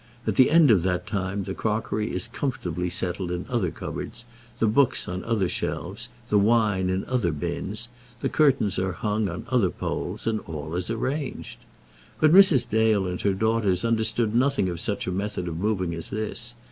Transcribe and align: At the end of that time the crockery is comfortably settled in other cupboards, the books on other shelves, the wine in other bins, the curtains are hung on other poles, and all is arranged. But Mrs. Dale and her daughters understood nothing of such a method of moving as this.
At 0.25 0.33
the 0.35 0.49
end 0.49 0.71
of 0.71 0.81
that 0.81 1.05
time 1.05 1.43
the 1.43 1.53
crockery 1.53 2.11
is 2.11 2.27
comfortably 2.27 2.89
settled 2.89 3.29
in 3.31 3.45
other 3.47 3.69
cupboards, 3.69 4.25
the 4.57 4.65
books 4.65 5.07
on 5.07 5.23
other 5.23 5.47
shelves, 5.47 6.09
the 6.29 6.39
wine 6.39 6.89
in 6.89 7.05
other 7.05 7.31
bins, 7.31 7.87
the 8.19 8.27
curtains 8.27 8.79
are 8.79 8.93
hung 8.93 9.29
on 9.29 9.45
other 9.49 9.69
poles, 9.69 10.25
and 10.25 10.39
all 10.47 10.73
is 10.73 10.89
arranged. 10.89 11.59
But 12.19 12.33
Mrs. 12.33 12.67
Dale 12.67 13.05
and 13.05 13.21
her 13.21 13.35
daughters 13.35 13.85
understood 13.85 14.33
nothing 14.33 14.69
of 14.69 14.79
such 14.79 15.05
a 15.05 15.11
method 15.11 15.47
of 15.47 15.59
moving 15.59 15.93
as 15.93 16.09
this. 16.09 16.55